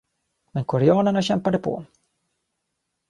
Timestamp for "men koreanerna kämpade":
0.51-1.57